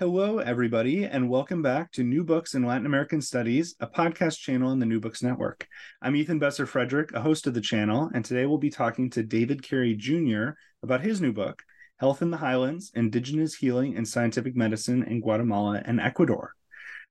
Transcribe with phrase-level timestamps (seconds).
[0.00, 4.72] Hello, everybody, and welcome back to New Books in Latin American Studies, a podcast channel
[4.72, 5.68] in the New Books Network.
[6.02, 9.22] I'm Ethan Besser Fredrick, a host of the channel, and today we'll be talking to
[9.22, 10.54] David Carey Jr.
[10.82, 11.62] about his new book,
[11.98, 16.56] Health in the Highlands Indigenous Healing and Scientific Medicine in Guatemala and Ecuador.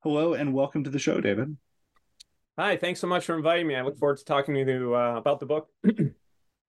[0.01, 1.55] Hello, and welcome to the show, David.
[2.59, 3.77] Hi, thanks so much for inviting me.
[3.77, 5.69] I look forward to talking to you uh, about the book.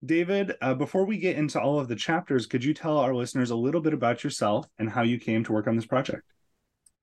[0.05, 3.51] David, uh, before we get into all of the chapters, could you tell our listeners
[3.51, 6.23] a little bit about yourself and how you came to work on this project?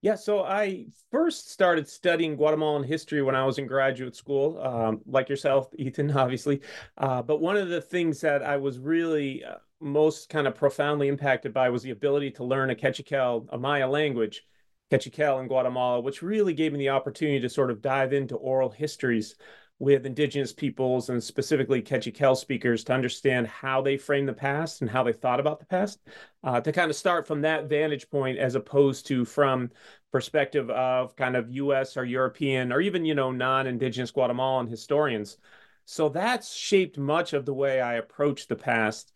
[0.02, 5.02] Yeah, so I first started studying Guatemalan history when I was in graduate school, um,
[5.06, 6.62] like yourself, Ethan, obviously.
[6.98, 11.08] Uh, but one of the things that I was really uh, most kind of profoundly
[11.08, 14.44] impacted by was the ability to learn a Kaqchikel, a Maya language,
[14.92, 18.70] Kaqchikel in Guatemala, which really gave me the opportunity to sort of dive into oral
[18.70, 19.36] histories
[19.82, 24.90] with indigenous peoples and specifically Kaqchikel speakers to understand how they frame the past and
[24.92, 26.00] how they thought about the past,
[26.44, 29.72] uh, to kind of start from that vantage point as opposed to from
[30.12, 31.98] perspective of kind of U.S.
[31.98, 35.38] or European or even you know non-indigenous Guatemalan historians.
[35.86, 39.11] So that's shaped much of the way I approach the past.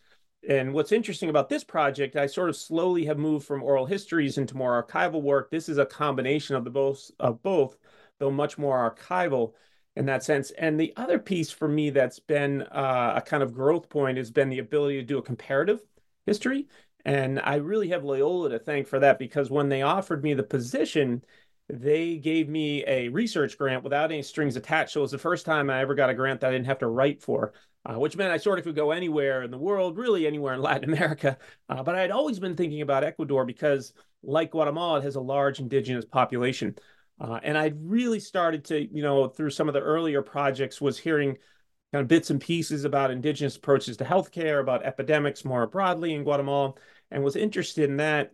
[0.50, 4.39] And what's interesting about this project, I sort of slowly have moved from oral histories
[4.39, 5.51] into more archival work.
[5.51, 7.78] This is a combination of the both of both,
[8.18, 9.53] though much more archival
[9.95, 10.51] in that sense.
[10.51, 14.31] And the other piece for me that's been uh, a kind of growth point has
[14.31, 15.81] been the ability to do a comparative
[16.25, 16.67] history.
[17.06, 20.44] And I really have Loyola to thank for that because when they offered me the
[20.44, 21.23] position,
[21.69, 24.91] they gave me a research grant without any strings attached.
[24.94, 26.79] So it was the first time I ever got a grant that I didn't have
[26.79, 27.53] to write for,
[27.85, 30.62] uh, which meant I sort of could go anywhere in the world, really anywhere in
[30.62, 31.38] Latin America.
[31.69, 35.22] Uh, but I had always been thinking about Ecuador because, like Guatemala, it has a
[35.22, 36.75] large indigenous population.
[37.19, 40.97] Uh, and I really started to, you know, through some of the earlier projects, was
[40.97, 41.37] hearing
[41.93, 46.23] kind of bits and pieces about indigenous approaches to healthcare, about epidemics more broadly in
[46.23, 46.73] Guatemala,
[47.11, 48.33] and was interested in that.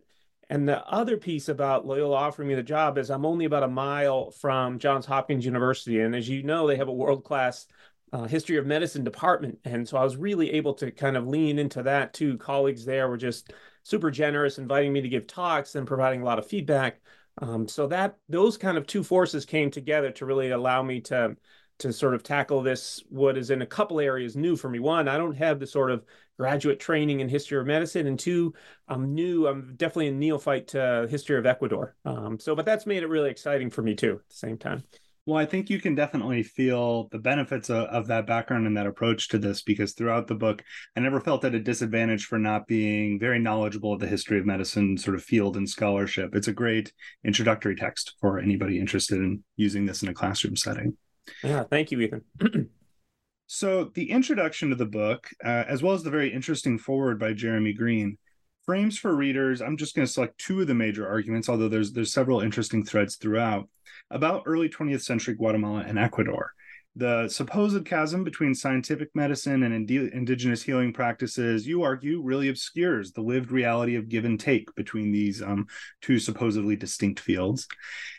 [0.50, 3.68] And the other piece about Loyola offering me the job is I'm only about a
[3.70, 6.00] mile from Johns Hopkins University.
[6.00, 7.68] And as you know, they have a world class
[8.12, 9.60] uh, history of medicine department.
[9.64, 12.38] And so I was really able to kind of lean into that too.
[12.38, 13.54] Colleagues there were just
[13.84, 17.00] super generous, inviting me to give talks and providing a lot of feedback.
[17.38, 21.36] Um, so that those kind of two forces came together to really allow me to
[21.80, 24.80] to sort of tackle this what is in a couple areas new for me.
[24.80, 26.04] One i don't have the sort of
[26.38, 28.54] graduate training in history of medicine and two
[28.88, 31.96] i'm new i'm definitely a neophyte to history of ecuador.
[32.06, 34.84] Um, so but that's made it really exciting for me too at the same time
[35.32, 38.86] well, I think you can definitely feel the benefits of, of, that background and that
[38.86, 40.62] approach to this because throughout the book,
[40.98, 44.46] I never felt at a disadvantage for not being very knowledgeable of the history of
[44.46, 46.36] medicine sort of field and scholarship.
[46.36, 46.92] It's a great
[47.24, 50.98] introductory text for anybody interested in using this in a classroom setting.
[51.46, 52.70] Yeah, thank you, Ethan.
[53.48, 57.32] so, the introduction to the book, uh, as well as the very interesting foreword by
[57.32, 58.18] Jeremy Greene,
[58.66, 59.62] frames for readers.
[59.62, 62.86] I'm just going to select two of the major arguments, although there's there's several interesting
[62.86, 63.68] threads throughout
[64.10, 66.54] about early 20th century Guatemala and Ecuador.
[66.98, 73.14] The supposed chasm between scientific medicine and ind- indigenous healing practices, you argue, really obscures
[73.14, 75.68] the lived reality of give and take between these um,
[76.02, 77.66] two supposedly distinct fields.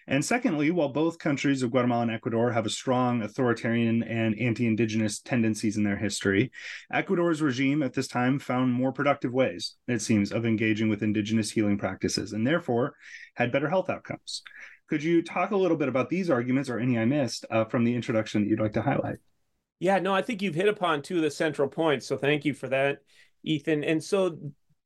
[0.07, 4.67] And secondly, while both countries of Guatemala and Ecuador have a strong authoritarian and anti
[4.67, 6.51] indigenous tendencies in their history,
[6.91, 11.51] Ecuador's regime at this time found more productive ways, it seems, of engaging with indigenous
[11.51, 12.95] healing practices and therefore
[13.35, 14.43] had better health outcomes.
[14.93, 17.83] Could you talk a little bit about these arguments or any I missed uh, from
[17.83, 19.17] the introduction that you'd like to highlight?
[19.81, 22.07] Yeah, no, I think you've hit upon two of the central points.
[22.07, 22.99] So thank you for that,
[23.43, 23.85] Ethan.
[23.85, 24.37] And so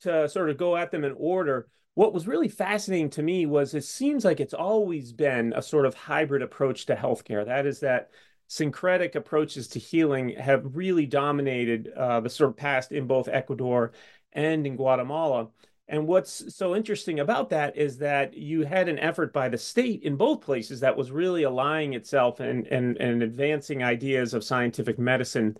[0.02, 3.74] to sort of go at them in order, what was really fascinating to me was
[3.74, 7.44] it seems like it's always been a sort of hybrid approach to healthcare.
[7.44, 8.10] That is that
[8.46, 13.90] syncretic approaches to healing have really dominated uh, the sort of past in both Ecuador
[14.32, 15.48] and in Guatemala.
[15.88, 20.02] And what's so interesting about that is that you had an effort by the state
[20.02, 24.98] in both places that was really aligning itself and, and, and advancing ideas of scientific
[24.98, 25.56] medicine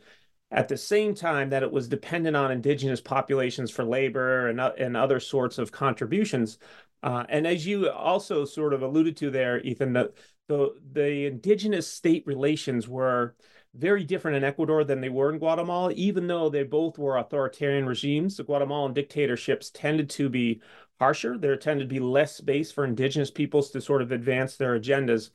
[0.50, 4.96] at the same time that it was dependent on indigenous populations for labor and, and
[4.96, 6.58] other sorts of contributions.
[7.02, 10.12] Uh, and as you also sort of alluded to there, Ethan, the,
[10.48, 13.36] the, the indigenous state relations were
[13.76, 17.86] very different in Ecuador than they were in Guatemala, even though they both were authoritarian
[17.86, 18.36] regimes.
[18.36, 20.60] The Guatemalan dictatorships tended to be
[20.98, 21.38] harsher.
[21.38, 25.30] There tended to be less space for indigenous peoples to sort of advance their agendas.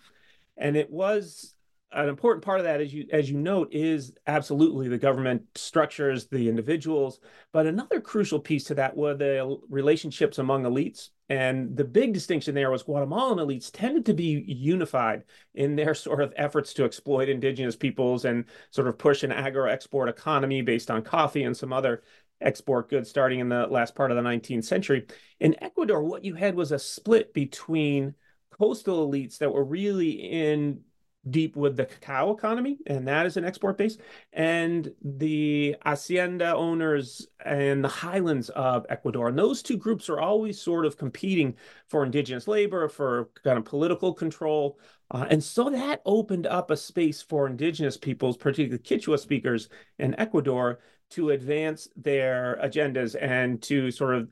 [0.57, 1.55] And it was
[1.91, 6.27] an important part of that, as you as you note, is absolutely the government structures,
[6.27, 7.19] the individuals.
[7.51, 11.09] But another crucial piece to that were the relationships among elites.
[11.31, 15.23] And the big distinction there was Guatemalan elites tended to be unified
[15.55, 20.09] in their sort of efforts to exploit indigenous peoples and sort of push an agro-export
[20.09, 22.03] economy based on coffee and some other
[22.41, 25.07] export goods starting in the last part of the 19th century.
[25.39, 28.13] In Ecuador, what you had was a split between
[28.49, 30.81] coastal elites that were really in
[31.29, 33.97] deep with the cacao economy, and that is an export base,
[34.33, 39.27] and the hacienda owners and the highlands of Ecuador.
[39.27, 41.55] And those two groups are always sort of competing
[41.89, 44.79] for indigenous labor, for kind of political control.
[45.11, 49.69] Uh, and so that opened up a space for indigenous peoples, particularly Quechua speakers
[49.99, 50.79] in Ecuador,
[51.11, 54.29] to advance their agendas and to sort of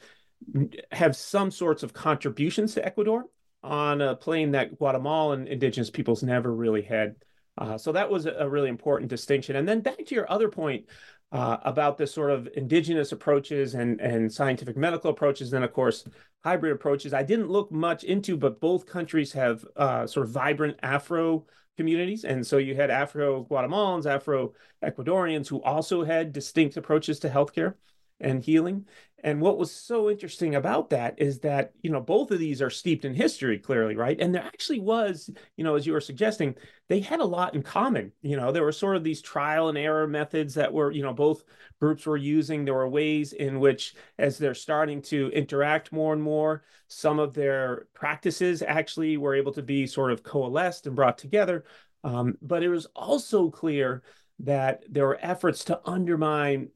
[0.92, 3.26] have some sorts of contributions to Ecuador
[3.64, 7.16] on a plane that Guatemalan indigenous peoples never really had.
[7.58, 9.58] Uh, so that was a really important distinction.
[9.58, 10.86] And then back to your other point
[11.32, 16.06] uh, about the sort of indigenous approaches and, and scientific medical approaches, then of course
[16.44, 17.14] hybrid approaches.
[17.14, 21.46] I didn't look much into, but both countries have uh, sort of vibrant Afro
[21.76, 22.24] communities.
[22.24, 24.54] And so you had Afro Guatemalans, Afro
[24.84, 27.76] Ecuadorians who also had distinct approaches to healthcare
[28.20, 28.86] and healing.
[29.24, 32.70] And what was so interesting about that is that, you know, both of these are
[32.70, 34.20] steeped in history clearly, right?
[34.20, 36.56] And there actually was, you know, as you were suggesting,
[36.88, 38.12] they had a lot in common.
[38.22, 41.14] You know, there were sort of these trial and error methods that were, you know,
[41.14, 41.44] both
[41.80, 42.64] groups were using.
[42.64, 47.34] There were ways in which, as they're starting to interact more and more, some of
[47.34, 51.66] their practices actually were able to be sort of coalesced and brought together.
[52.04, 54.04] Um, but it was also clear
[54.40, 56.70] that there were efforts to undermine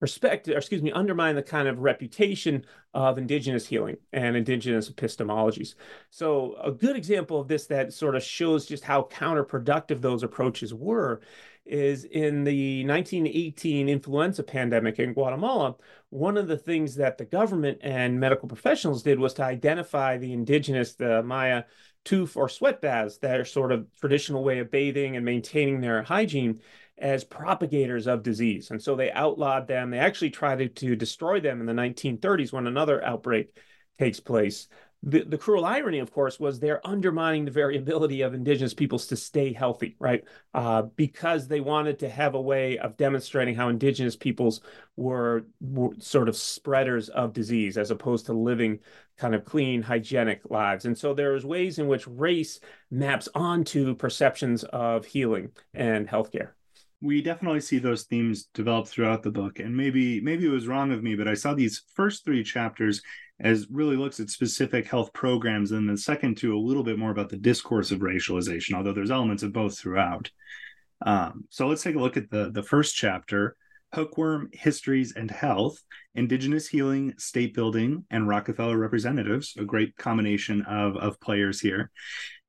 [0.00, 2.64] perspective, or excuse me, undermine the kind of reputation
[2.94, 5.74] of indigenous healing and indigenous epistemologies.
[6.10, 10.72] So a good example of this that sort of shows just how counterproductive those approaches
[10.72, 11.20] were
[11.66, 15.76] is in the 1918 influenza pandemic in Guatemala.
[16.08, 20.32] One of the things that the government and medical professionals did was to identify the
[20.32, 21.64] indigenous, the Maya
[22.04, 26.60] tooth or sweat baths, their sort of traditional way of bathing and maintaining their hygiene
[27.00, 28.70] as propagators of disease.
[28.70, 29.90] And so they outlawed them.
[29.90, 33.56] They actually tried to, to destroy them in the 1930s when another outbreak
[33.98, 34.68] takes place.
[35.04, 39.16] The, the cruel irony, of course, was they're undermining the variability of indigenous peoples to
[39.16, 40.24] stay healthy, right?
[40.52, 44.60] Uh, because they wanted to have a way of demonstrating how indigenous peoples
[44.96, 48.80] were, were sort of spreaders of disease as opposed to living
[49.18, 50.84] kind of clean, hygienic lives.
[50.84, 52.58] And so there's ways in which race
[52.90, 56.50] maps onto perceptions of healing and healthcare
[57.00, 59.60] we definitely see those themes develop throughout the book.
[59.60, 63.02] And maybe maybe it was wrong of me but i saw these first three chapters
[63.40, 67.12] as really looks at specific health programs and the second two a little bit more
[67.12, 70.30] about the discourse of racialization although there's elements of both throughout.
[71.06, 73.56] Um, so let's take a look at the the first chapter
[73.94, 75.82] hookworm histories and health
[76.14, 81.90] indigenous healing state building and rockefeller representatives a great combination of of players here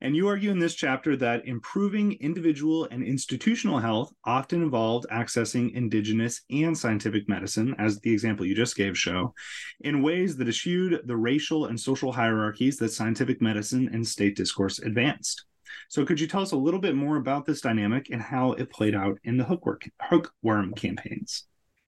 [0.02, 5.74] and you argue in this chapter that improving individual and institutional health often involved accessing
[5.74, 9.34] indigenous and scientific medicine, as the example you just gave show,
[9.82, 14.80] in ways that eschewed the racial and social hierarchies that scientific medicine and state discourse
[14.80, 15.44] advanced.
[15.90, 18.72] So, could you tell us a little bit more about this dynamic and how it
[18.72, 21.46] played out in the hookworm, hookworm campaigns?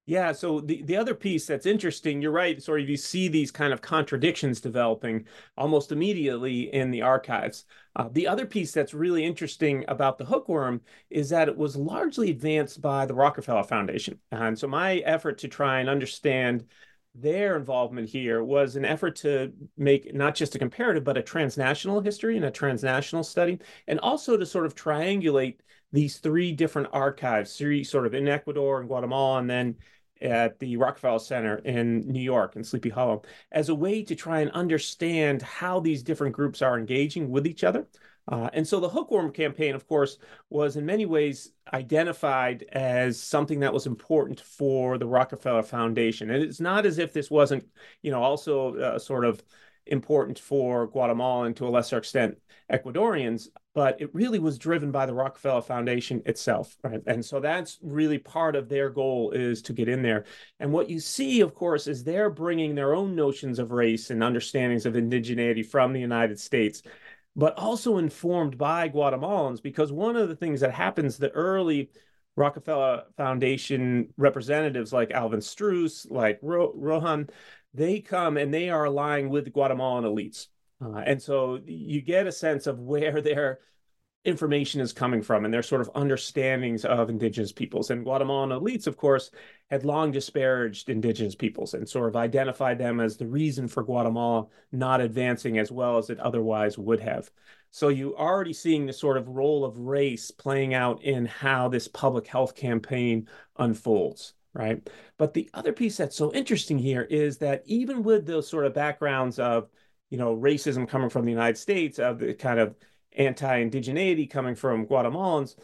[0.07, 3.51] Yeah, so the, the other piece that's interesting, you're right, sort of you see these
[3.51, 7.65] kind of contradictions developing almost immediately in the archives.
[7.95, 12.31] Uh, the other piece that's really interesting about the hookworm is that it was largely
[12.31, 14.19] advanced by the Rockefeller Foundation.
[14.31, 16.65] And so my effort to try and understand
[17.13, 22.01] their involvement here was an effort to make not just a comparative, but a transnational
[22.01, 25.57] history and a transnational study, and also to sort of triangulate
[25.91, 29.75] these three different archives, three sort of in Ecuador and Guatemala, and then
[30.21, 34.41] at the Rockefeller Center in New York in Sleepy Hollow as a way to try
[34.41, 37.87] and understand how these different groups are engaging with each other.
[38.27, 40.17] Uh, and so the hookworm campaign, of course,
[40.49, 46.29] was in many ways identified as something that was important for the Rockefeller Foundation.
[46.29, 47.65] And it's not as if this wasn't,
[48.01, 49.43] you know, also uh, sort of
[49.87, 52.37] important for Guatemala and to a lesser extent
[52.71, 57.01] Ecuadorians, but it really was driven by the Rockefeller Foundation itself, right?
[57.05, 60.25] And so that's really part of their goal is to get in there.
[60.59, 64.23] And what you see, of course, is they're bringing their own notions of race and
[64.23, 66.83] understandings of indigeneity from the United States,
[67.35, 71.89] but also informed by Guatemalans, because one of the things that happens the early
[72.35, 77.29] Rockefeller Foundation representatives like Alvin Strauss, like Ro- Rohan,
[77.73, 80.47] they come and they are aligned with Guatemalan elites.
[80.83, 83.59] Uh, and so you get a sense of where their
[84.23, 87.89] information is coming from and their sort of understandings of indigenous peoples.
[87.89, 89.31] And Guatemalan elites, of course,
[89.69, 94.47] had long disparaged indigenous peoples and sort of identified them as the reason for Guatemala
[94.71, 97.31] not advancing as well as it otherwise would have.
[97.71, 101.69] So you are already seeing the sort of role of race playing out in how
[101.69, 104.89] this public health campaign unfolds right?
[105.17, 108.73] But the other piece that's so interesting here is that even with those sort of
[108.73, 109.69] backgrounds of,
[110.09, 112.75] you know, racism coming from the United States, of the kind of
[113.17, 115.55] anti-indigeneity coming from Guatemalans,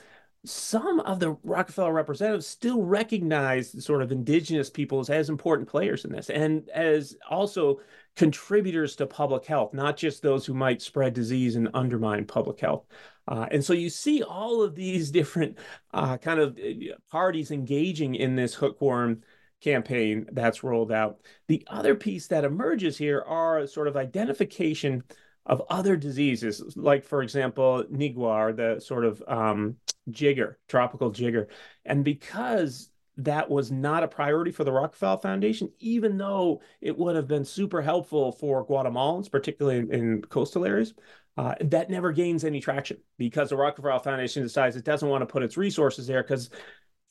[0.46, 6.12] some of the Rockefeller representatives still recognize sort of indigenous peoples as important players in
[6.12, 7.80] this and as also
[8.16, 12.86] contributors to public health, not just those who might spread disease and undermine public health.
[13.28, 15.58] Uh, and so you see all of these different
[15.94, 19.22] uh, kind of uh, parties engaging in this hookworm
[19.62, 21.20] campaign that's rolled out.
[21.48, 25.04] The other piece that emerges here are sort of identification
[25.48, 29.78] of other diseases, like, for example, nigua, the sort of um,
[30.12, 31.48] jigger, tropical jigger.
[31.86, 37.16] And because that was not a priority for the Rockefeller Foundation, even though it would
[37.16, 40.94] have been super helpful for Guatemalans, particularly in, in coastal areas.
[41.38, 45.28] Uh, that never gains any traction because the Rockefeller Foundation decides it doesn't want to
[45.28, 46.50] put its resources there because,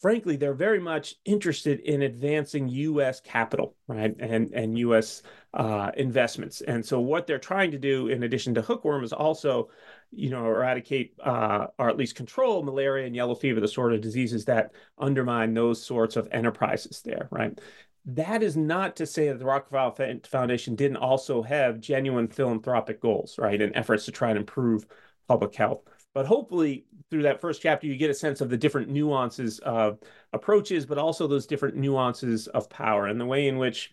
[0.00, 3.20] frankly, they're very much interested in advancing U.S.
[3.20, 5.22] capital, right, and and U.S.
[5.54, 6.60] Uh, investments.
[6.60, 9.70] And so, what they're trying to do, in addition to hookworm, is also,
[10.12, 14.00] you know, eradicate uh, or at least control malaria and yellow fever, the sort of
[14.00, 17.58] diseases that undermine those sorts of enterprises there, right
[18.06, 23.36] that is not to say that the Rockefeller Foundation didn't also have genuine philanthropic goals,
[23.36, 24.86] right, and efforts to try and improve
[25.26, 25.82] public health.
[26.16, 29.98] But hopefully, through that first chapter, you get a sense of the different nuances of
[30.32, 33.92] approaches, but also those different nuances of power and the way in which,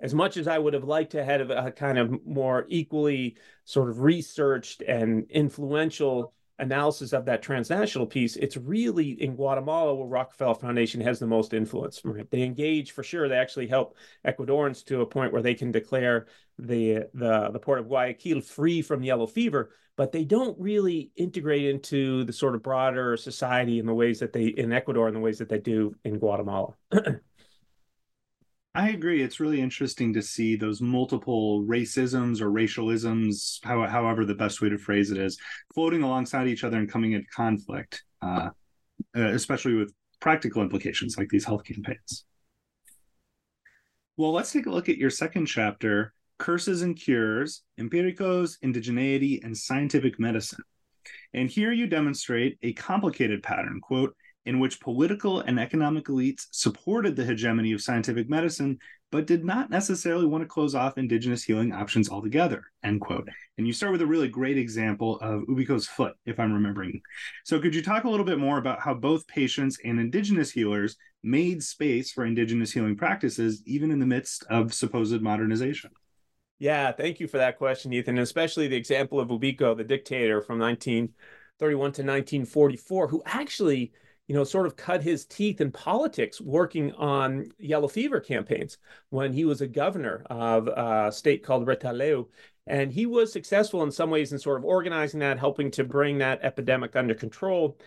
[0.00, 3.90] as much as I would have liked to have a kind of more equally sort
[3.90, 10.54] of researched and influential analysis of that transnational piece, it's really in Guatemala where Rockefeller
[10.54, 12.00] Foundation has the most influence.
[12.04, 12.30] Right?
[12.30, 13.28] They engage for sure.
[13.28, 13.96] They actually help
[14.26, 16.26] Ecuadorans to a point where they can declare
[16.58, 21.66] the the the port of Guayaquil free from yellow fever, but they don't really integrate
[21.66, 25.20] into the sort of broader society in the ways that they in Ecuador in the
[25.20, 26.74] ways that they do in Guatemala.
[28.78, 29.22] I agree.
[29.24, 34.68] It's really interesting to see those multiple racisms or racialisms, how, however the best way
[34.68, 35.36] to phrase it is,
[35.74, 38.50] floating alongside each other and coming into conflict, uh,
[39.16, 42.24] uh, especially with practical implications like these health campaigns.
[44.16, 49.56] Well, let's take a look at your second chapter Curses and Cures, Empiricos, Indigeneity, and
[49.56, 50.62] Scientific Medicine.
[51.34, 54.14] And here you demonstrate a complicated pattern, quote,
[54.46, 58.78] in which political and economic elites supported the hegemony of scientific medicine,
[59.10, 63.28] but did not necessarily want to close off indigenous healing options altogether, end quote.
[63.56, 67.00] And you start with a really great example of Ubico's foot, if I'm remembering.
[67.44, 70.96] So could you talk a little bit more about how both patients and indigenous healers
[71.22, 75.90] made space for indigenous healing practices, even in the midst of supposed modernization?
[76.58, 80.58] Yeah, thank you for that question, Ethan, especially the example of Ubico, the dictator from
[80.58, 83.92] 1931 to 1944, who actually–
[84.28, 88.76] you know, sort of cut his teeth in politics working on yellow fever campaigns
[89.08, 92.28] when he was a governor of a state called Retalhuleu.
[92.66, 96.18] And he was successful in some ways in sort of organizing that, helping to bring
[96.18, 97.78] that epidemic under control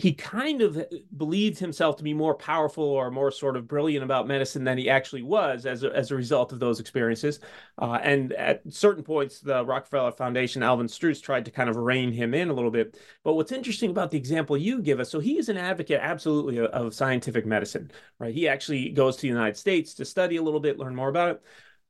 [0.00, 0.82] he kind of
[1.16, 4.88] believed himself to be more powerful or more sort of brilliant about medicine than he
[4.88, 7.38] actually was as a, as a result of those experiences.
[7.76, 12.12] Uh, and at certain points, the Rockefeller Foundation, Alvin Strauss, tried to kind of rein
[12.12, 12.98] him in a little bit.
[13.24, 16.56] But what's interesting about the example you give us, so he is an advocate absolutely
[16.58, 18.34] of, of scientific medicine, right?
[18.34, 21.32] He actually goes to the United States to study a little bit, learn more about
[21.32, 21.42] it.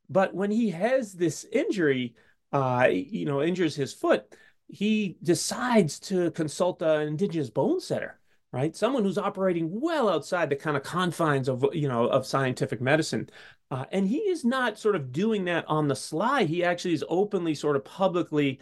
[0.08, 2.16] But when he has this injury,
[2.52, 4.34] uh, you know, injures his foot,
[4.72, 8.18] he decides to consult an indigenous bone setter
[8.52, 12.80] right someone who's operating well outside the kind of confines of you know of scientific
[12.80, 13.28] medicine
[13.70, 17.04] uh, and he is not sort of doing that on the sly he actually is
[17.08, 18.60] openly sort of publicly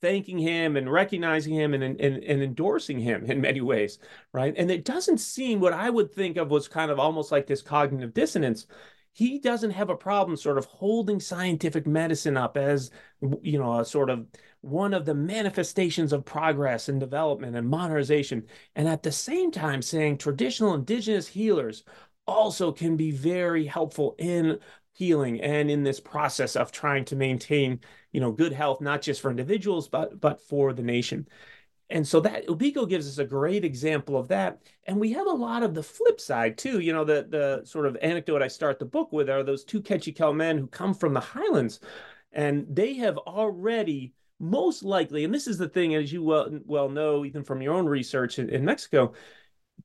[0.00, 3.98] thanking him and recognizing him and, and, and endorsing him in many ways,
[4.32, 4.54] right?
[4.56, 7.62] And it doesn't seem what I would think of was kind of almost like this
[7.62, 8.66] cognitive dissonance.
[9.12, 12.90] He doesn't have a problem sort of holding scientific medicine up as,
[13.42, 14.26] you know, a sort of
[14.62, 18.46] one of the manifestations of progress and development and modernization.
[18.76, 21.84] And at the same time, saying traditional indigenous healers
[22.26, 24.58] also can be very helpful in
[24.92, 27.80] healing and in this process of trying to maintain
[28.12, 31.26] you know good health not just for individuals but but for the nation
[31.90, 34.62] and so that Ubico gives us a great example of that.
[34.84, 36.78] And we have a lot of the flip side too.
[36.78, 39.82] You know, the the sort of anecdote I start the book with are those two
[39.82, 41.80] Kaqchikel men who come from the highlands,
[42.32, 46.88] and they have already most likely, and this is the thing, as you well well
[46.88, 49.12] know, even from your own research in, in Mexico,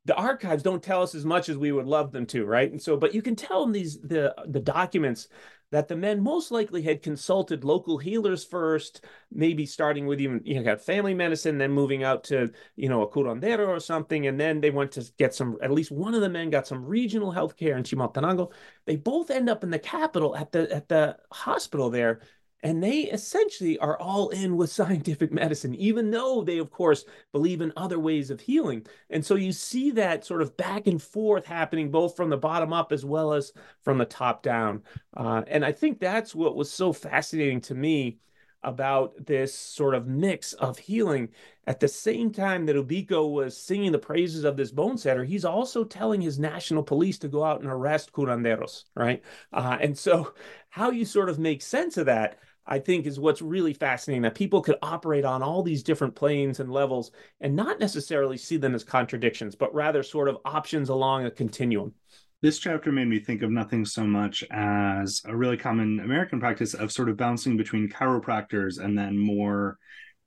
[0.06, 2.72] the archives don't tell us as much as we would love them to, right?
[2.72, 5.28] And so, but you can tell in these the the documents
[5.72, 10.56] that the men most likely had consulted local healers first, maybe starting with even you
[10.56, 14.40] know got family medicine, then moving out to you know a curandero or something, and
[14.40, 15.58] then they went to get some.
[15.62, 18.52] At least one of the men got some regional health care in Chimaltenango.
[18.86, 22.22] They both end up in the capital at the at the hospital there
[22.66, 27.62] and they essentially are all in with scientific medicine, even though they, of course, believe
[27.62, 28.88] in other ways of healing.
[29.12, 32.74] And so you see that sort of back and forth happening both from the bottom
[32.74, 33.54] up as well as
[33.84, 34.82] from the top down.
[35.16, 38.18] Uh, and I think that's what was so fascinating to me
[38.64, 41.30] about this sort of mix of healing.
[41.68, 45.46] At the same time that Ubico was singing the praises of this bone setter, he's
[45.46, 49.22] also telling his national police to go out and arrest curanderos, right?
[49.54, 50.34] Uh, and so,
[50.70, 54.36] how you sort of make sense of that I think is what's really fascinating that
[54.36, 58.74] people could operate on all these different planes and levels and not necessarily see them
[58.74, 61.94] as contradictions, but rather sort of options along a continuum.
[62.42, 66.74] This chapter made me think of nothing so much as a really common American practice
[66.74, 69.78] of sort of bouncing between chiropractors and then more,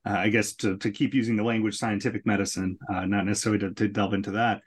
[0.05, 3.73] uh, I guess, to, to keep using the language scientific medicine, uh, not necessarily to,
[3.73, 4.61] to delve into that.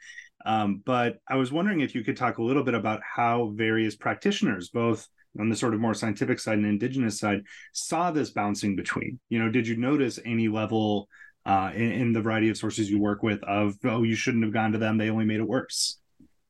[0.45, 3.97] Um, but I was wondering if you could talk a little bit about how various
[3.97, 5.07] practitioners, both
[5.39, 9.19] on the sort of more scientific side and indigenous side saw this bouncing between.
[9.29, 11.09] You know did you notice any level
[11.45, 14.53] uh, in, in, the variety of sources you work with of oh you shouldn't have
[14.53, 15.99] gone to them they only made it worse?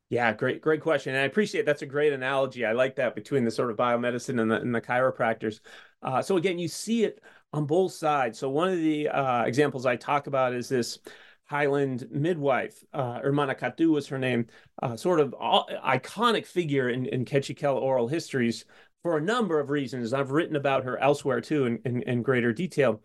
[0.09, 1.15] Yeah great great question.
[1.15, 2.65] And i appreciate that's a great analogy.
[2.65, 5.59] I like that between the sort of biomedicine and the, and the chiropractors.
[6.01, 7.21] Uh, so again you see it
[7.53, 8.39] on both sides.
[8.39, 10.99] So one of the uh, examples i talk about is this
[11.45, 14.47] Highland midwife, uh, Hermana Catu was her name,
[14.81, 18.65] uh, sort of all, iconic figure in, in Kaqchikel oral histories
[19.03, 20.13] for a number of reasons.
[20.13, 23.01] I've written about her elsewhere too in, in, in greater detail.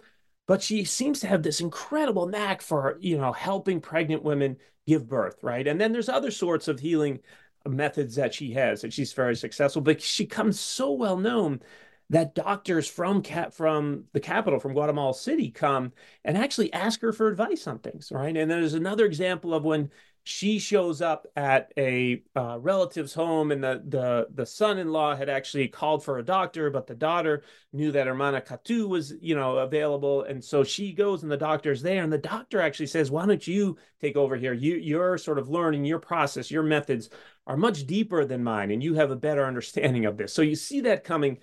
[0.46, 5.06] But she seems to have this incredible knack for, you know, helping pregnant women give
[5.06, 5.66] birth, right?
[5.66, 7.20] And then there's other sorts of healing
[7.66, 11.60] methods that she has that she's very successful, but she comes so well known
[12.10, 15.92] that doctors from cap from the capital from guatemala city come
[16.24, 18.36] and actually ask her for advice on things right?
[18.36, 19.90] And there's another example of when
[20.30, 25.66] she shows up at a uh, relative's home and the, the the son-in-law had actually
[25.68, 27.42] called for a doctor but the daughter
[27.72, 30.24] knew that hermana catu was you know available.
[30.24, 33.46] And so she goes and the doctor's there and the doctor actually says why don't
[33.46, 34.52] you take over here?
[34.52, 36.50] You you're sort of learning your process.
[36.50, 37.08] Your methods
[37.46, 40.34] are much deeper than mine and you have a better understanding of this.
[40.34, 41.38] So you see that coming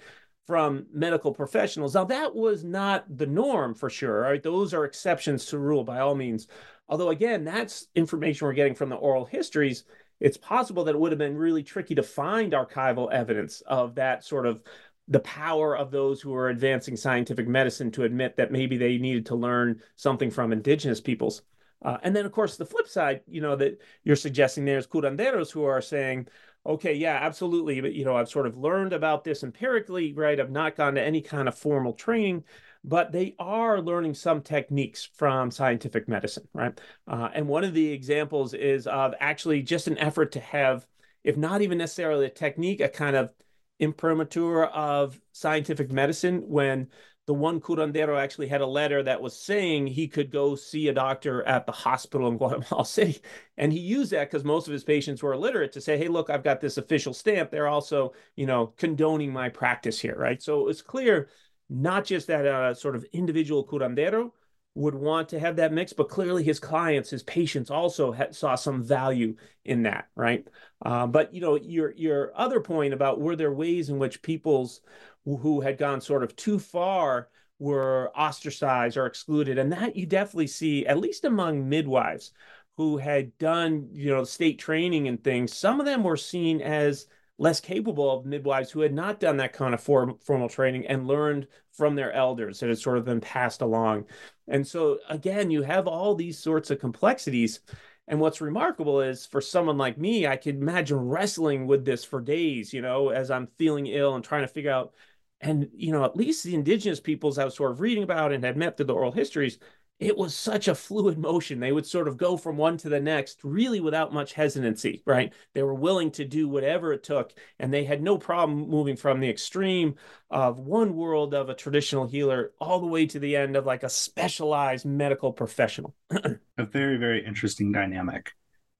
[0.45, 1.95] from medical professionals.
[1.95, 4.21] Now, that was not the norm for sure.
[4.21, 4.43] Right?
[4.43, 6.47] Those are exceptions to rule by all means.
[6.87, 9.85] Although, again, that's information we're getting from the oral histories.
[10.19, 14.23] It's possible that it would have been really tricky to find archival evidence of that
[14.23, 14.61] sort of
[15.07, 19.25] the power of those who are advancing scientific medicine to admit that maybe they needed
[19.27, 21.41] to learn something from indigenous peoples.
[21.83, 25.51] Uh, and then, of course, the flip side, you know, that you're suggesting there's curanderos
[25.51, 26.27] who are saying,
[26.65, 27.81] okay, yeah, absolutely.
[27.81, 30.39] But, you know, I've sort of learned about this empirically, right?
[30.39, 32.43] I've not gone to any kind of formal training,
[32.83, 36.79] but they are learning some techniques from scientific medicine, right?
[37.07, 40.85] Uh, and one of the examples is of actually just an effort to have,
[41.23, 43.33] if not even necessarily a technique, a kind of
[43.79, 46.87] imprimatur of scientific medicine when
[47.27, 50.93] the one curandero actually had a letter that was saying he could go see a
[50.93, 53.19] doctor at the hospital in Guatemala City.
[53.57, 56.29] And he used that because most of his patients were illiterate to say, hey, look,
[56.29, 57.49] I've got this official stamp.
[57.49, 60.41] They're also, you know, condoning my practice here, right?
[60.41, 61.29] So it's clear
[61.67, 64.31] not just that uh, sort of individual curandero
[64.75, 68.83] would want to have that mix, but clearly his clients, his patients also saw some
[68.83, 70.45] value in that, right?
[70.85, 74.81] Uh, but you know, your your other point about were there ways in which people's
[75.25, 79.57] who had gone sort of too far were ostracized or excluded.
[79.57, 82.31] And that you definitely see, at least among midwives
[82.77, 87.07] who had done, you know, state training and things, some of them were seen as
[87.37, 91.07] less capable of midwives who had not done that kind of form, formal training and
[91.07, 94.05] learned from their elders that had sort of been passed along.
[94.47, 97.59] And so, again, you have all these sorts of complexities.
[98.07, 102.21] And what's remarkable is for someone like me, I could imagine wrestling with this for
[102.21, 104.93] days, you know, as I'm feeling ill and trying to figure out.
[105.41, 108.43] And, you know, at least the indigenous peoples I was sort of reading about and
[108.43, 109.59] had met through the oral histories,
[109.99, 111.59] it was such a fluid motion.
[111.59, 115.33] They would sort of go from one to the next, really without much hesitancy, right?
[115.53, 119.19] They were willing to do whatever it took, and they had no problem moving from
[119.19, 119.95] the extreme
[120.29, 123.83] of one world of a traditional healer all the way to the end of like
[123.83, 125.95] a specialized medical professional.
[126.11, 128.33] a very, very interesting dynamic.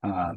[0.03, 0.33] Uh,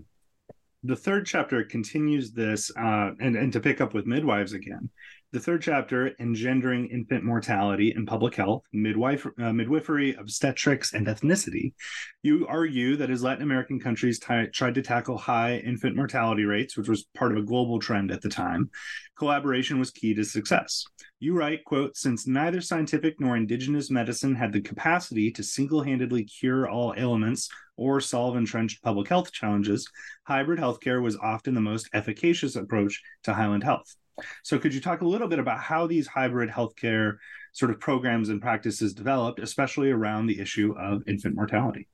[0.85, 4.91] the third chapter continues this, uh, and, and to pick up with midwives again,
[5.31, 11.75] the third chapter, Engendering Infant Mortality and Public Health, midwife, uh, Midwifery, Obstetrics, and Ethnicity,
[12.23, 16.79] you argue that as Latin American countries t- tried to tackle high infant mortality rates,
[16.79, 18.71] which was part of a global trend at the time,
[19.19, 20.85] collaboration was key to success.
[21.21, 26.71] You write, quote, since neither scientific nor indigenous medicine had the capacity to single-handedly cure
[26.71, 29.87] all ailments or solve entrenched public health challenges,
[30.25, 33.95] hybrid healthcare was often the most efficacious approach to Highland health.
[34.43, 37.17] So, could you talk a little bit about how these hybrid healthcare
[37.53, 41.89] sort of programs and practices developed, especially around the issue of infant mortality?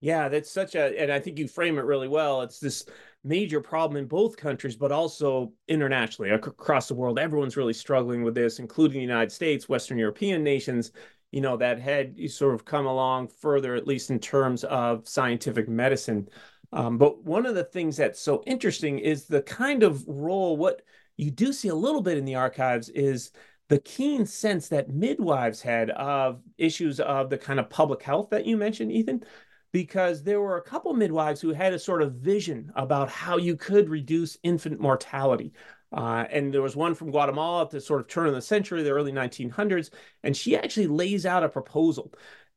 [0.00, 2.42] Yeah, that's such a, and I think you frame it really well.
[2.42, 2.84] It's this
[3.24, 7.18] major problem in both countries, but also internationally across the world.
[7.18, 10.92] Everyone's really struggling with this, including the United States, Western European nations,
[11.32, 15.68] you know, that had sort of come along further, at least in terms of scientific
[15.68, 16.28] medicine.
[16.72, 20.82] Um, but one of the things that's so interesting is the kind of role, what
[21.16, 23.30] you do see a little bit in the archives is
[23.68, 28.46] the keen sense that midwives had of issues of the kind of public health that
[28.46, 29.24] you mentioned, Ethan,
[29.72, 33.56] because there were a couple midwives who had a sort of vision about how you
[33.56, 35.52] could reduce infant mortality.
[35.92, 38.82] Uh, and there was one from Guatemala at the sort of turn of the century,
[38.82, 39.90] the early 1900s,
[40.22, 42.12] and she actually lays out a proposal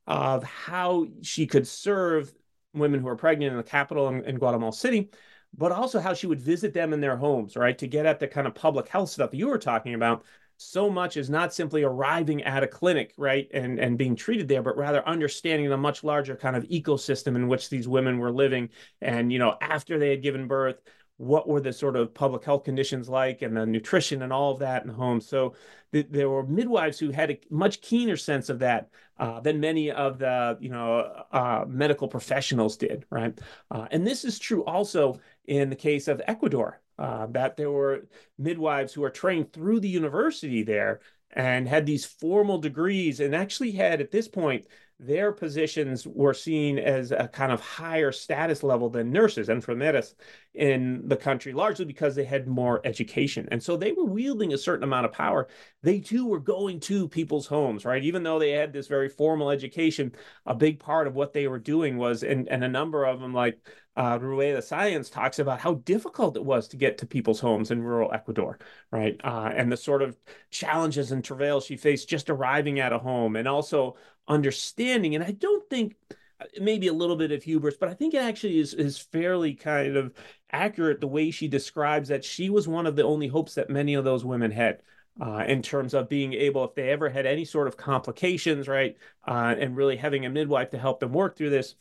[0.08, 2.34] of how she could serve
[2.74, 5.10] women who are pregnant in the capital in, in Guatemala City
[5.58, 7.78] but also how she would visit them in their homes, right?
[7.78, 10.24] To get at the kind of public health stuff you were talking about.
[10.62, 14.62] So much is not simply arriving at a clinic, right, and, and being treated there,
[14.62, 18.70] but rather understanding the much larger kind of ecosystem in which these women were living.
[19.02, 20.82] And, you know, after they had given birth,
[21.20, 24.60] what were the sort of public health conditions like and the nutrition and all of
[24.60, 25.20] that in the home.
[25.20, 25.54] So
[25.92, 29.92] th- there were midwives who had a much keener sense of that uh, than many
[29.92, 33.38] of the you know uh, medical professionals did, right?
[33.70, 38.06] Uh, and this is true also in the case of Ecuador, uh, that there were
[38.38, 41.00] midwives who were trained through the university there
[41.32, 44.68] and had these formal degrees and actually had at this point
[45.00, 50.14] their positions were seen as a kind of higher status level than nurses and enfermeras
[50.54, 53.48] in the country, largely because they had more education.
[53.50, 55.48] And so they were wielding a certain amount of power.
[55.84, 58.04] They too were going to people's homes, right?
[58.04, 60.12] Even though they had this very formal education,
[60.46, 63.34] a big part of what they were doing was, and, and a number of them,
[63.34, 63.58] like
[63.96, 67.84] uh, Rueda Sáenz talks about how difficult it was to get to people's homes in
[67.84, 68.58] rural Ecuador,
[68.92, 69.20] right?
[69.24, 70.18] Uh, and the sort of
[70.52, 73.96] challenges and travails she faced just arriving at a home and also
[74.30, 75.16] understanding.
[75.16, 75.96] And I don't think
[76.40, 79.54] uh, maybe a little bit of hubris, but I think it actually is is fairly
[79.54, 80.14] kind of
[80.52, 83.96] accurate the way she describes that she was one of the only hopes that many
[83.96, 84.82] of those women had.
[85.22, 88.96] Uh, in terms of being able, if they ever had any sort of complications, right,
[89.28, 91.76] uh, and really having a midwife to help them work through this.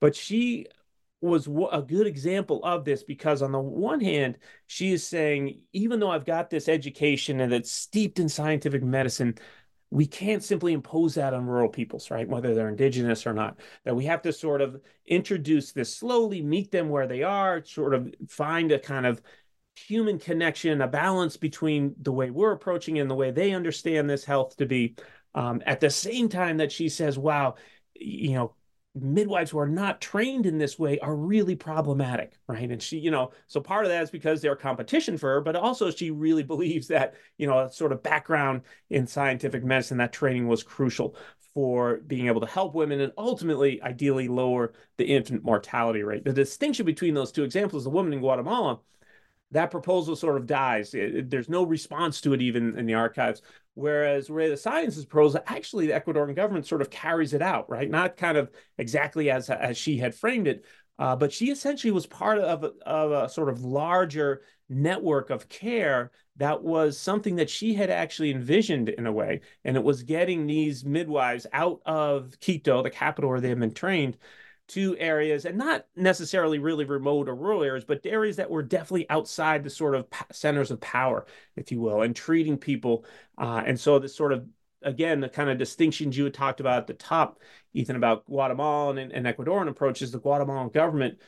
[0.00, 0.68] But she
[1.24, 4.36] was a good example of this because on the one hand
[4.66, 9.34] she is saying even though i've got this education and it's steeped in scientific medicine
[9.90, 12.28] we can't simply impose that on rural peoples right?
[12.28, 16.70] Whether they're indigenous or not that we have to sort of introduce this slowly meet
[16.70, 19.22] them where they are sort of find a kind of
[19.76, 24.24] human connection a balance between the way we're approaching and the way they understand this
[24.24, 24.94] health to be.
[25.36, 27.56] Um, at the same time that she says wow
[27.94, 28.54] you know
[28.94, 32.70] midwives who are not trained in this way are really problematic, right?
[32.70, 35.56] And she, you know, so part of that is because they're competition for her, but
[35.56, 40.12] also she really believes that, you know, a sort of background in scientific medicine, that
[40.12, 41.16] training was crucial
[41.54, 46.24] for being able to help women and ultimately, ideally, lower the infant mortality rate.
[46.24, 48.80] The distinction between those two examples, the woman in Guatemala,
[49.54, 50.94] that proposal sort of dies.
[50.94, 53.40] It, it, there's no response to it even in the archives.
[53.74, 57.90] Whereas Rueda Sáenz's proposal, actually, the Ecuadorian government sort of carries it out, right?
[57.90, 60.64] Not kind of exactly as as she had framed it,
[60.98, 66.10] uh, but she essentially was part of of a sort of larger network of care
[66.36, 70.46] that was something that she had actually envisioned in a way, and it was getting
[70.46, 74.16] these midwives out of Quito, the capital where they had been trained,
[74.66, 79.08] to areas and not necessarily really remote or rural areas, but areas that were definitely
[79.10, 83.04] outside the sort of centers of power, if you will, and treating people.
[83.36, 84.46] Uh, and so this sort of
[84.84, 87.40] again, the kind of distinctions you had talked about at the top,
[87.72, 91.18] Ethan, about Guatemalan and, and Ecuadorian approaches, the Guatemalan government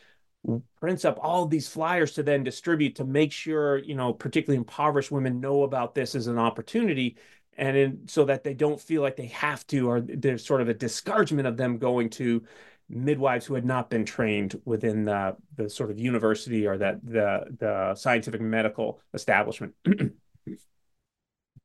[0.79, 5.11] prints up all these flyers to then distribute to make sure, you know, particularly impoverished
[5.11, 7.17] women know about this as an opportunity.
[7.59, 10.69] And in, so that they don't feel like they have to, or there's sort of
[10.69, 12.45] a discouragement of them going to
[12.89, 17.45] midwives who had not been trained within the, the sort of university or that the
[17.59, 19.75] the scientific medical establishment.
[19.87, 20.53] I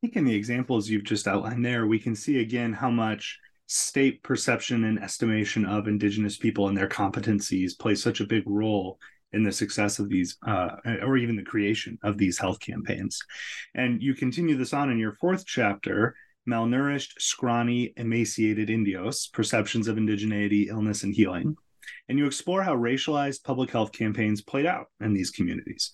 [0.01, 4.21] think in the examples you've just outlined there, we can see again how much state
[4.23, 8.99] perception and estimation of indigenous people and their competencies play such a big role
[9.31, 13.23] in the success of these uh, or even the creation of these health campaigns
[13.75, 16.15] and you continue this on in your fourth chapter
[16.49, 21.56] malnourished scrawny emaciated indios perceptions of indigeneity illness and healing
[22.10, 25.91] and you explore how racialized public health campaigns played out in these communities.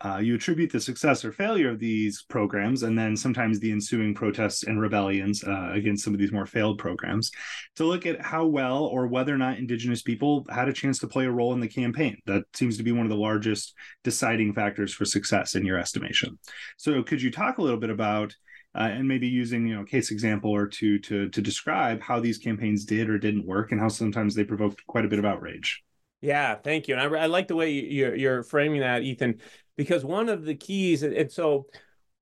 [0.00, 4.14] Uh, you attribute the success or failure of these programs and then sometimes the ensuing
[4.14, 7.30] protests and rebellions uh, against some of these more failed programs
[7.76, 11.06] to look at how well or whether or not Indigenous people had a chance to
[11.06, 12.16] play a role in the campaign.
[12.26, 16.38] That seems to be one of the largest deciding factors for success in your estimation.
[16.76, 18.34] So, could you talk a little bit about
[18.76, 22.20] uh, and maybe using you know a case example or two to to describe how
[22.20, 25.24] these campaigns did or didn't work and how sometimes they provoked quite a bit of
[25.24, 25.82] outrage.
[26.20, 26.96] Yeah, thank you.
[26.96, 29.40] And I, I like the way you're, you're framing that, Ethan,
[29.76, 31.66] because one of the keys, and so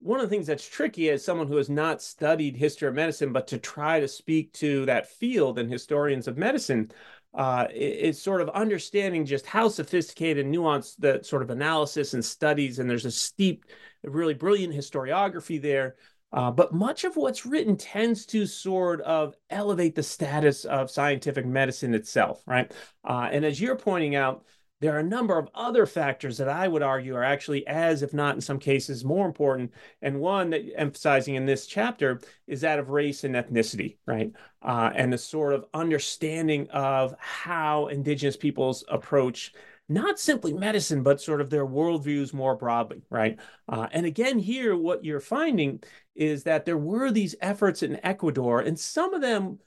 [0.00, 3.32] one of the things that's tricky as someone who has not studied history of medicine,
[3.32, 6.90] but to try to speak to that field and historians of medicine,
[7.34, 12.24] uh, is sort of understanding just how sophisticated and nuanced the sort of analysis and
[12.24, 13.64] studies, and there's a steep,
[14.04, 15.96] really brilliant historiography there
[16.34, 21.46] uh, but much of what's written tends to sort of elevate the status of scientific
[21.46, 22.72] medicine itself, right?
[23.04, 24.44] Uh, and as you're pointing out,
[24.80, 28.12] there are a number of other factors that I would argue are actually as, if
[28.12, 29.72] not in some cases, more important.
[30.02, 34.32] And one that emphasizing in this chapter is that of race and ethnicity, right?
[34.60, 39.52] Uh, and the sort of understanding of how Indigenous peoples approach
[39.88, 43.38] not simply medicine, but sort of their worldviews more broadly, right?
[43.68, 45.82] Uh, and again, here, what you're finding
[46.14, 49.58] is that there were these efforts in Ecuador, and some of them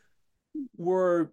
[0.75, 1.31] were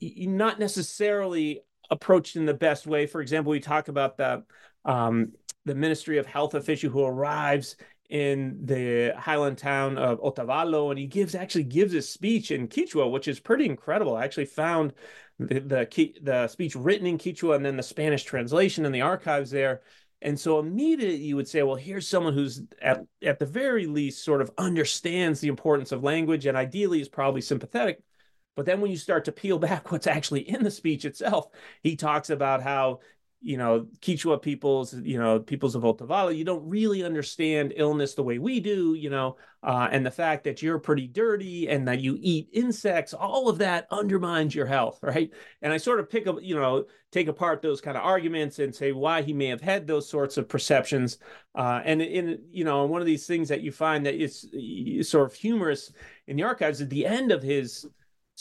[0.00, 3.06] not necessarily approached in the best way.
[3.06, 4.44] For example, we talk about the
[4.84, 5.32] um,
[5.64, 7.76] the Ministry of Health official who arrives
[8.10, 13.10] in the highland town of Otavalo, and he gives actually gives a speech in Quechua,
[13.10, 14.16] which is pretty incredible.
[14.16, 14.92] I actually found
[15.38, 19.50] the, the the speech written in Quechua and then the Spanish translation in the archives
[19.50, 19.82] there.
[20.22, 24.24] And so immediately you would say, well, here's someone who's at, at the very least
[24.24, 28.00] sort of understands the importance of language and ideally is probably sympathetic.
[28.54, 31.48] But then when you start to peel back what's actually in the speech itself,
[31.82, 33.00] he talks about how
[33.42, 38.22] you know, Quechua peoples, you know, peoples of Otavalo, you don't really understand illness the
[38.22, 42.00] way we do, you know, uh, and the fact that you're pretty dirty and that
[42.00, 45.30] you eat insects, all of that undermines your health, right?
[45.60, 48.74] And I sort of pick up, you know, take apart those kind of arguments and
[48.74, 51.18] say why he may have had those sorts of perceptions.
[51.54, 54.46] Uh, and in, you know, one of these things that you find that it's
[55.08, 55.92] sort of humorous
[56.28, 57.86] in the archives at the end of his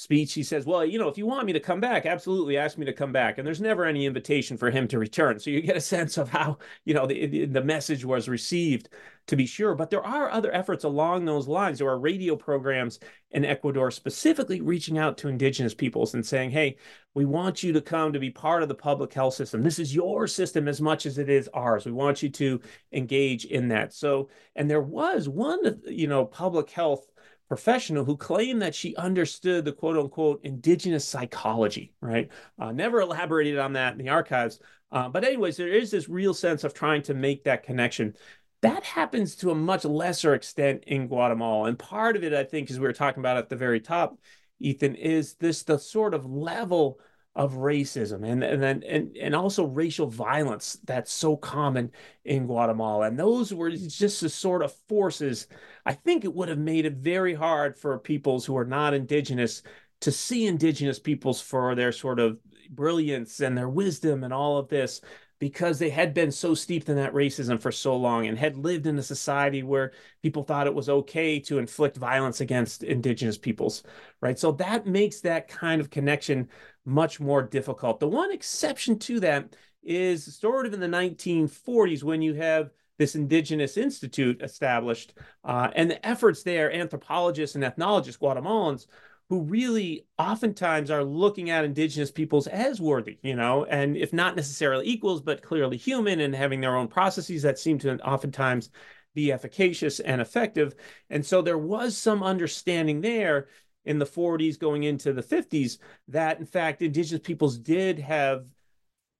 [0.01, 2.75] speech, he says, Well, you know, if you want me to come back, absolutely ask
[2.77, 3.37] me to come back.
[3.37, 5.39] And there's never any invitation for him to return.
[5.39, 8.89] So you get a sense of how, you know, the, the message was received
[9.27, 9.75] to be sure.
[9.75, 11.77] But there are other efforts along those lines.
[11.77, 16.77] There are radio programs in Ecuador specifically reaching out to indigenous peoples and saying, Hey,
[17.13, 19.61] we want you to come to be part of the public health system.
[19.61, 21.85] This is your system as much as it is ours.
[21.85, 22.59] We want you to
[22.91, 23.93] engage in that.
[23.93, 27.05] So, and there was one, you know, public health
[27.51, 32.29] professional who claimed that she understood the quote unquote indigenous psychology, right?
[32.57, 34.57] Uh, never elaborated on that in the archives.
[34.89, 38.15] Uh, but, anyways, there is this real sense of trying to make that connection.
[38.61, 41.67] That happens to a much lesser extent in Guatemala.
[41.67, 44.17] And part of it, I think, as we were talking about at the very top,
[44.61, 47.01] Ethan, is this the sort of level
[47.33, 51.91] of racism and and then and, and also racial violence that's so common
[52.25, 53.07] in Guatemala.
[53.07, 55.47] And those were just the sort of forces
[55.85, 59.63] I think it would have made it very hard for peoples who are not indigenous
[60.01, 62.37] to see indigenous peoples for their sort of
[62.69, 65.01] brilliance and their wisdom and all of this
[65.41, 68.85] because they had been so steeped in that racism for so long and had lived
[68.85, 73.83] in a society where people thought it was okay to inflict violence against indigenous peoples
[74.21, 74.37] right?
[74.37, 76.47] So that makes that kind of connection
[76.85, 77.99] much more difficult.
[77.99, 83.15] The one exception to that is sort of in the 1940s when you have this
[83.15, 88.85] indigenous institute established uh, and the efforts there anthropologists and ethnologists guatemalans
[89.31, 94.35] who really oftentimes are looking at indigenous peoples as worthy, you know, and if not
[94.35, 98.69] necessarily equals, but clearly human and having their own processes that seem to oftentimes
[99.15, 100.75] be efficacious and effective.
[101.09, 103.47] And so there was some understanding there
[103.85, 105.77] in the 40s going into the 50s
[106.09, 108.43] that in fact indigenous peoples did have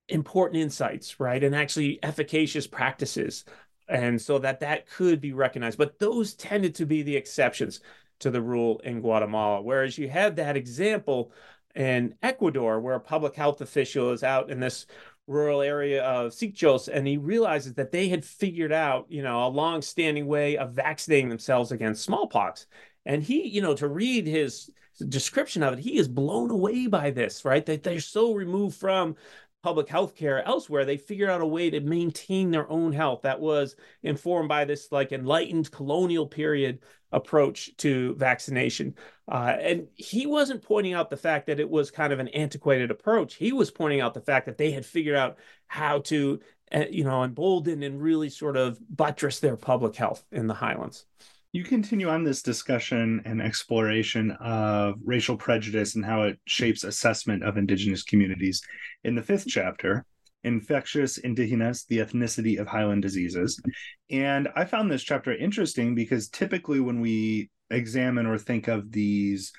[0.10, 1.42] important insights, right?
[1.42, 3.46] And actually efficacious practices.
[3.88, 7.80] And so that that could be recognized, but those tended to be the exceptions
[8.22, 9.62] to the rule in Guatemala.
[9.62, 11.32] Whereas you have that example
[11.76, 14.86] in Ecuador, where a public health official is out in this
[15.28, 19.48] rural area of Sigchos, and he realizes that they had figured out, you know, a
[19.48, 22.66] long-standing way of vaccinating themselves against smallpox.
[23.06, 24.70] And he, you know, to read his
[25.08, 27.66] description of it, he is blown away by this, right?
[27.66, 29.16] That they're so removed from
[29.64, 33.40] public health care elsewhere, they figured out a way to maintain their own health that
[33.40, 36.80] was informed by this like enlightened colonial period
[37.12, 38.96] approach to vaccination.
[39.30, 42.90] Uh, and he wasn't pointing out the fact that it was kind of an antiquated
[42.90, 43.36] approach.
[43.36, 46.40] He was pointing out the fact that they had figured out how to,
[46.74, 51.06] uh, you know, embolden and really sort of buttress their public health in the highlands
[51.54, 57.44] you continue on this discussion and exploration of racial prejudice and how it shapes assessment
[57.44, 58.62] of indigenous communities.
[59.04, 60.06] In the fifth chapter
[60.44, 63.62] infectious indigenous the ethnicity of highland diseases.
[64.10, 69.52] And i found this chapter interesting because typically when we examine or think of these